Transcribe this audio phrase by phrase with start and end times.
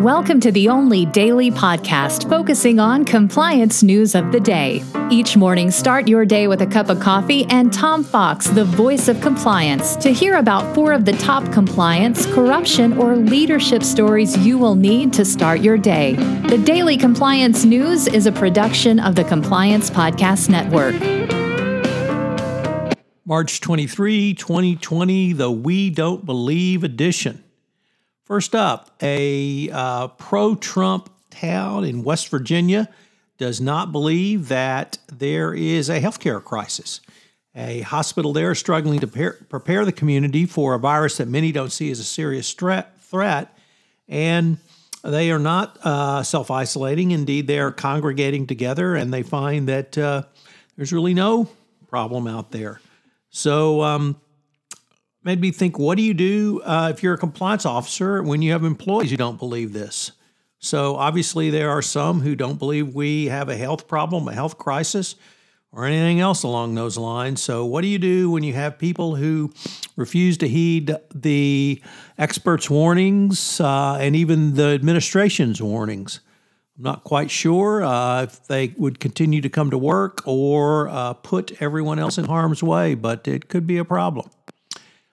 [0.00, 4.82] Welcome to the only daily podcast focusing on compliance news of the day.
[5.10, 9.08] Each morning, start your day with a cup of coffee and Tom Fox, the voice
[9.08, 14.56] of compliance, to hear about four of the top compliance, corruption, or leadership stories you
[14.56, 16.14] will need to start your day.
[16.48, 20.94] The Daily Compliance News is a production of the Compliance Podcast Network.
[23.26, 27.44] March 23, 2020, the We Don't Believe edition.
[28.24, 32.88] First up, a uh, pro Trump town in West Virginia
[33.38, 37.00] does not believe that there is a healthcare crisis.
[37.56, 41.72] A hospital there is struggling to prepare the community for a virus that many don't
[41.72, 43.58] see as a serious threat,
[44.08, 44.58] and
[45.02, 47.10] they are not uh, self isolating.
[47.10, 50.22] Indeed, they are congregating together and they find that uh,
[50.76, 51.48] there's really no
[51.88, 52.80] problem out there.
[53.30, 54.20] So, um,
[55.22, 58.52] made me think what do you do uh, if you're a compliance officer when you
[58.52, 60.12] have employees who don't believe this?
[60.58, 64.58] So, obviously, there are some who don't believe we have a health problem, a health
[64.58, 65.14] crisis,
[65.72, 67.40] or anything else along those lines.
[67.40, 69.52] So, what do you do when you have people who
[69.96, 71.80] refuse to heed the
[72.18, 76.20] experts' warnings uh, and even the administration's warnings?
[76.76, 81.14] I'm not quite sure uh, if they would continue to come to work or uh,
[81.14, 84.30] put everyone else in harm's way, but it could be a problem.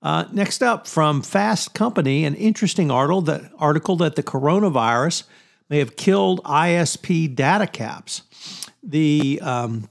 [0.00, 5.24] Uh, next up, from Fast Company, an interesting article that, article that the coronavirus
[5.68, 8.22] may have killed ISP data caps.
[8.82, 9.88] The um,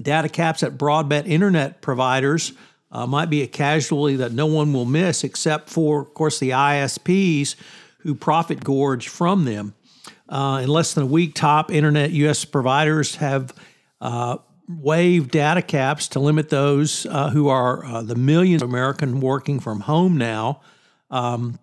[0.00, 2.52] data caps at broadband internet providers
[2.90, 6.50] uh, might be a casualty that no one will miss, except for, of course, the
[6.50, 7.56] ISPs
[7.98, 9.74] who profit gorge from them.
[10.28, 12.44] Uh, in less than a week, top internet U.S.
[12.44, 13.52] providers have
[14.00, 19.14] uh, waive data caps to limit those uh, who are uh, the millions of Americans
[19.14, 20.60] working from home now.
[21.10, 21.58] Um,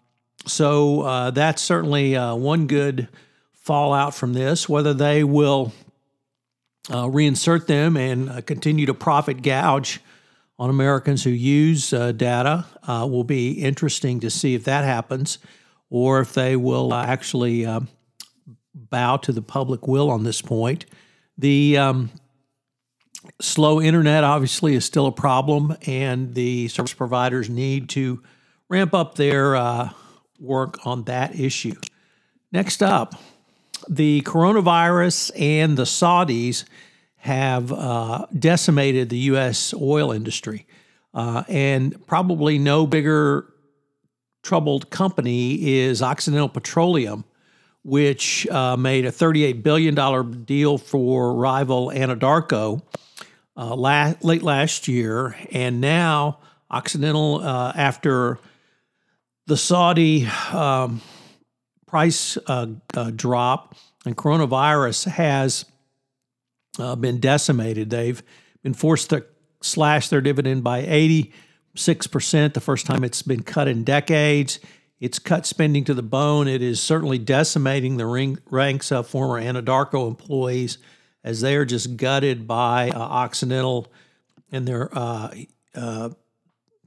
[0.46, 3.08] so uh, that's certainly uh, one good
[3.52, 4.68] fallout from this.
[4.68, 5.74] Whether they will
[6.90, 10.02] uh, reinsert them and uh, continue to profit gouge
[10.60, 15.40] on Americans who use data will be interesting to see if that happens,
[15.90, 17.66] or if they will actually
[18.74, 20.86] bow to the public will on this point.
[21.38, 22.12] The um,
[23.42, 28.22] Slow internet obviously is still a problem, and the service providers need to
[28.70, 29.90] ramp up their uh,
[30.40, 31.76] work on that issue.
[32.52, 33.16] Next up,
[33.90, 36.66] the coronavirus and the Saudis
[37.18, 39.74] have uh, decimated the U.S.
[39.74, 40.66] oil industry,
[41.14, 43.54] uh, and probably no bigger
[44.42, 47.24] troubled company is Occidental Petroleum,
[47.84, 52.82] which uh, made a $38 billion deal for rival Anadarko
[53.56, 56.40] uh, la- late last year, and now
[56.74, 58.40] Occidental, uh, after
[59.46, 61.02] the Saudi um,
[61.86, 62.66] price uh,
[62.96, 63.76] uh drop
[64.06, 65.66] and coronavirus has
[66.80, 67.92] uh, been decimated.
[67.92, 68.24] They've
[68.64, 69.24] been forced to
[69.62, 70.82] slash their dividend by
[71.76, 74.60] 86%, the first time it's been cut in decades.
[75.00, 76.48] It's cut spending to the bone.
[76.48, 80.80] It is certainly decimating the ring, ranks of former Anadarko employees
[81.24, 83.92] as they are just gutted by uh, Occidental
[84.52, 85.34] and their uh,
[85.74, 86.10] uh,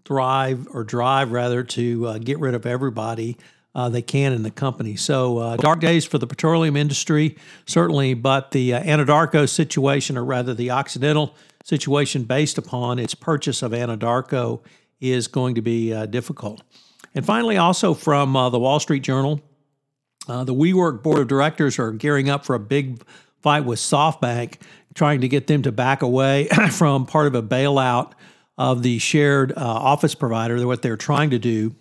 [0.04, 3.36] thrive or drive rather to uh, get rid of everybody
[3.74, 4.96] uh, they can in the company.
[4.96, 7.36] So uh, dark days for the petroleum industry,
[7.66, 13.72] certainly, but the Anadarko situation, or rather the Occidental situation based upon its purchase of
[13.72, 14.60] Anadarko,
[14.98, 16.62] is going to be difficult.
[17.14, 19.42] And finally, also from the Wall Street Journal,
[20.26, 23.02] the WeWork board of directors are gearing up for a big
[23.46, 24.56] fight with SoftBank,
[24.92, 28.10] trying to get them to back away from part of a bailout
[28.58, 30.66] of the shared uh, office provider.
[30.66, 31.72] What they're trying to do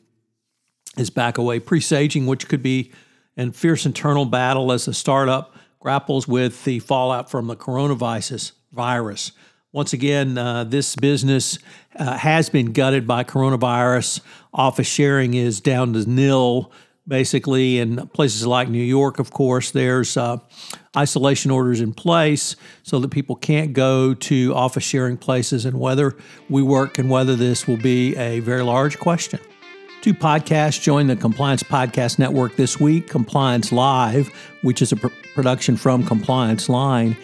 [0.95, 2.91] is back away, presaging which could be
[3.35, 8.51] a fierce internal battle as the startup grapples with the fallout from the coronavirus.
[8.71, 9.31] Virus.
[9.71, 11.57] Once again, uh, this business
[11.95, 14.19] uh, has been gutted by coronavirus.
[14.53, 16.71] Office sharing is down to nil
[17.07, 20.37] basically in places like New York, of course, there's uh,
[20.97, 26.11] isolation orders in place so that people can't go to office sharing places, and whether
[26.49, 29.39] WeWork and whether this will be a very large question.
[30.01, 34.31] Two podcasts join the Compliance Podcast Network this week Compliance Live,
[34.61, 37.17] which is a pr- production from Compliance Line,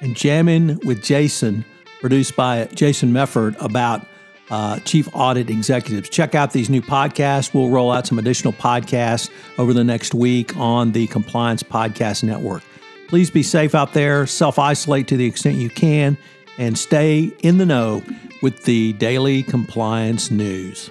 [0.00, 1.64] and Jammin' with Jason,
[2.00, 4.06] produced by Jason Mefford, about
[4.50, 6.08] uh, chief audit executives.
[6.08, 7.52] Check out these new podcasts.
[7.52, 12.62] We'll roll out some additional podcasts over the next week on the Compliance Podcast Network.
[13.08, 16.18] Please be safe out there, self isolate to the extent you can,
[16.58, 18.02] and stay in the know
[18.42, 20.90] with the daily compliance news.